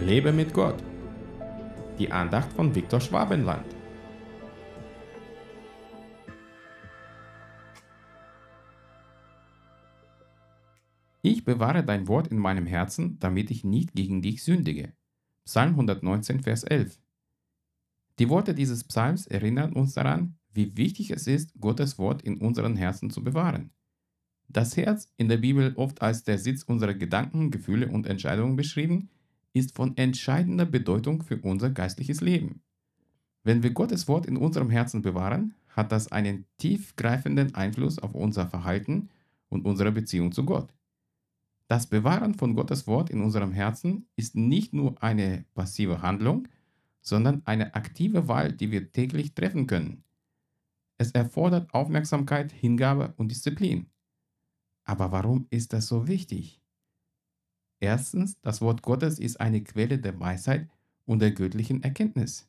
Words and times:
Lebe 0.00 0.32
mit 0.32 0.52
Gott. 0.52 0.82
Die 1.98 2.10
Andacht 2.10 2.52
von 2.52 2.74
Viktor 2.74 3.00
Schwabenland. 3.00 3.64
Ich 11.22 11.44
bewahre 11.44 11.84
dein 11.84 12.08
Wort 12.08 12.26
in 12.26 12.38
meinem 12.38 12.66
Herzen, 12.66 13.18
damit 13.20 13.50
ich 13.50 13.64
nicht 13.64 13.94
gegen 13.94 14.20
dich 14.20 14.42
sündige. 14.42 14.92
Psalm 15.46 15.70
119, 15.70 16.42
Vers 16.42 16.64
11. 16.64 17.00
Die 18.18 18.28
Worte 18.28 18.54
dieses 18.54 18.84
Psalms 18.84 19.26
erinnern 19.26 19.72
uns 19.72 19.94
daran, 19.94 20.36
wie 20.52 20.76
wichtig 20.76 21.12
es 21.12 21.26
ist, 21.26 21.54
Gottes 21.60 21.98
Wort 21.98 22.20
in 22.22 22.38
unseren 22.38 22.76
Herzen 22.76 23.10
zu 23.10 23.22
bewahren. 23.22 23.70
Das 24.48 24.76
Herz, 24.76 25.10
in 25.16 25.28
der 25.28 25.38
Bibel 25.38 25.72
oft 25.76 26.02
als 26.02 26.24
der 26.24 26.38
Sitz 26.38 26.64
unserer 26.64 26.94
Gedanken, 26.94 27.50
Gefühle 27.50 27.88
und 27.88 28.06
Entscheidungen 28.06 28.56
beschrieben, 28.56 29.08
ist 29.54 29.74
von 29.74 29.96
entscheidender 29.96 30.66
Bedeutung 30.66 31.22
für 31.22 31.38
unser 31.38 31.70
geistliches 31.70 32.20
Leben. 32.20 32.60
Wenn 33.44 33.62
wir 33.62 33.70
Gottes 33.70 34.08
Wort 34.08 34.26
in 34.26 34.36
unserem 34.36 34.68
Herzen 34.68 35.00
bewahren, 35.00 35.54
hat 35.68 35.92
das 35.92 36.12
einen 36.12 36.44
tiefgreifenden 36.58 37.54
Einfluss 37.54 37.98
auf 37.98 38.14
unser 38.14 38.46
Verhalten 38.46 39.08
und 39.48 39.64
unsere 39.64 39.92
Beziehung 39.92 40.32
zu 40.32 40.44
Gott. 40.44 40.74
Das 41.68 41.86
Bewahren 41.86 42.34
von 42.34 42.54
Gottes 42.54 42.86
Wort 42.86 43.10
in 43.10 43.22
unserem 43.22 43.52
Herzen 43.52 44.06
ist 44.16 44.34
nicht 44.36 44.74
nur 44.74 45.02
eine 45.02 45.44
passive 45.54 46.02
Handlung, 46.02 46.48
sondern 47.00 47.42
eine 47.44 47.74
aktive 47.74 48.28
Wahl, 48.28 48.52
die 48.52 48.70
wir 48.70 48.92
täglich 48.92 49.34
treffen 49.34 49.66
können. 49.66 50.04
Es 50.98 51.10
erfordert 51.10 51.72
Aufmerksamkeit, 51.74 52.52
Hingabe 52.52 53.14
und 53.16 53.30
Disziplin. 53.30 53.86
Aber 54.84 55.12
warum 55.12 55.46
ist 55.50 55.72
das 55.72 55.86
so 55.86 56.06
wichtig? 56.06 56.60
Erstens, 57.84 58.40
das 58.40 58.62
Wort 58.62 58.80
Gottes 58.80 59.18
ist 59.18 59.42
eine 59.42 59.62
Quelle 59.62 59.98
der 59.98 60.18
Weisheit 60.18 60.70
und 61.04 61.18
der 61.18 61.32
göttlichen 61.32 61.82
Erkenntnis. 61.82 62.48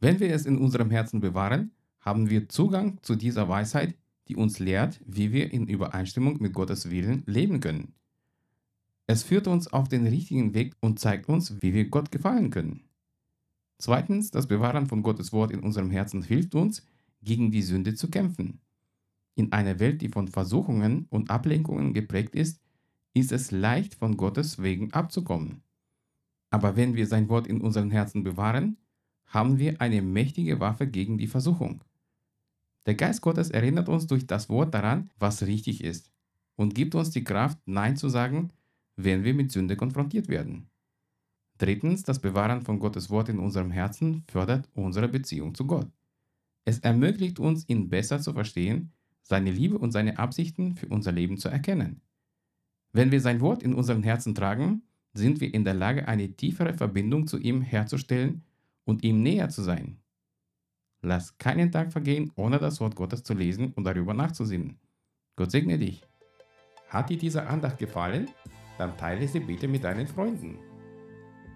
Wenn 0.00 0.18
wir 0.18 0.34
es 0.34 0.44
in 0.44 0.58
unserem 0.58 0.90
Herzen 0.90 1.20
bewahren, 1.20 1.70
haben 2.00 2.30
wir 2.30 2.48
Zugang 2.48 2.98
zu 3.02 3.14
dieser 3.14 3.48
Weisheit, 3.48 3.94
die 4.26 4.34
uns 4.34 4.58
lehrt, 4.58 5.00
wie 5.06 5.30
wir 5.30 5.52
in 5.52 5.68
Übereinstimmung 5.68 6.42
mit 6.42 6.52
Gottes 6.52 6.90
Willen 6.90 7.22
leben 7.26 7.60
können. 7.60 7.94
Es 9.06 9.22
führt 9.22 9.46
uns 9.46 9.68
auf 9.68 9.88
den 9.88 10.04
richtigen 10.04 10.52
Weg 10.52 10.74
und 10.80 10.98
zeigt 10.98 11.28
uns, 11.28 11.54
wie 11.62 11.72
wir 11.72 11.88
Gott 11.88 12.10
gefallen 12.10 12.50
können. 12.50 12.82
Zweitens, 13.78 14.32
das 14.32 14.48
Bewahren 14.48 14.88
von 14.88 15.04
Gottes 15.04 15.32
Wort 15.32 15.52
in 15.52 15.60
unserem 15.60 15.92
Herzen 15.92 16.24
hilft 16.24 16.56
uns, 16.56 16.84
gegen 17.22 17.52
die 17.52 17.62
Sünde 17.62 17.94
zu 17.94 18.10
kämpfen. 18.10 18.58
In 19.36 19.52
einer 19.52 19.78
Welt, 19.78 20.02
die 20.02 20.08
von 20.08 20.26
Versuchungen 20.26 21.06
und 21.08 21.30
Ablenkungen 21.30 21.94
geprägt 21.94 22.34
ist, 22.34 22.60
ist 23.14 23.32
es 23.32 23.50
leicht, 23.50 23.94
von 23.94 24.16
Gottes 24.16 24.62
Wegen 24.62 24.92
abzukommen. 24.92 25.62
Aber 26.50 26.76
wenn 26.76 26.94
wir 26.94 27.06
sein 27.06 27.28
Wort 27.28 27.46
in 27.46 27.60
unseren 27.60 27.90
Herzen 27.90 28.22
bewahren, 28.22 28.76
haben 29.26 29.58
wir 29.58 29.80
eine 29.80 30.02
mächtige 30.02 30.60
Waffe 30.60 30.86
gegen 30.86 31.18
die 31.18 31.28
Versuchung. 31.28 31.84
Der 32.86 32.94
Geist 32.94 33.20
Gottes 33.20 33.50
erinnert 33.50 33.88
uns 33.88 34.06
durch 34.06 34.26
das 34.26 34.48
Wort 34.48 34.74
daran, 34.74 35.10
was 35.18 35.42
richtig 35.42 35.84
ist 35.84 36.10
und 36.56 36.74
gibt 36.74 36.94
uns 36.94 37.10
die 37.10 37.24
Kraft, 37.24 37.58
Nein 37.66 37.96
zu 37.96 38.08
sagen, 38.08 38.52
wenn 38.96 39.24
wir 39.24 39.34
mit 39.34 39.52
Sünde 39.52 39.76
konfrontiert 39.76 40.28
werden. 40.28 40.68
Drittens, 41.58 42.02
das 42.02 42.18
Bewahren 42.18 42.62
von 42.62 42.78
Gottes 42.78 43.10
Wort 43.10 43.28
in 43.28 43.38
unserem 43.38 43.70
Herzen 43.70 44.24
fördert 44.28 44.68
unsere 44.74 45.08
Beziehung 45.08 45.54
zu 45.54 45.66
Gott. 45.66 45.90
Es 46.64 46.78
ermöglicht 46.80 47.38
uns, 47.38 47.68
ihn 47.68 47.88
besser 47.88 48.20
zu 48.20 48.32
verstehen 48.32 48.92
seine 49.22 49.52
Liebe 49.52 49.78
und 49.78 49.92
seine 49.92 50.18
Absichten 50.18 50.74
für 50.74 50.88
unser 50.88 51.12
Leben 51.12 51.38
zu 51.38 51.48
erkennen. 51.48 52.02
Wenn 52.92 53.12
wir 53.12 53.20
sein 53.20 53.40
Wort 53.40 53.62
in 53.62 53.74
unseren 53.74 54.02
Herzen 54.02 54.34
tragen, 54.34 54.82
sind 55.12 55.40
wir 55.40 55.52
in 55.52 55.64
der 55.64 55.74
Lage, 55.74 56.08
eine 56.08 56.32
tiefere 56.32 56.74
Verbindung 56.74 57.26
zu 57.26 57.38
ihm 57.38 57.62
herzustellen 57.62 58.42
und 58.84 59.04
ihm 59.04 59.22
näher 59.22 59.48
zu 59.48 59.62
sein. 59.62 59.98
Lass 61.02 61.38
keinen 61.38 61.72
Tag 61.72 61.92
vergehen, 61.92 62.30
ohne 62.36 62.58
das 62.58 62.80
Wort 62.80 62.94
Gottes 62.94 63.22
zu 63.22 63.34
lesen 63.34 63.72
und 63.72 63.84
darüber 63.84 64.14
nachzusinnen. 64.14 64.78
Gott 65.36 65.50
segne 65.50 65.78
dich. 65.78 66.02
Hat 66.88 67.08
dir 67.08 67.16
diese 67.16 67.46
Andacht 67.46 67.78
gefallen? 67.78 68.28
Dann 68.78 68.96
teile 68.96 69.26
sie 69.26 69.40
bitte 69.40 69.68
mit 69.68 69.84
deinen 69.84 70.06
Freunden. 70.06 70.58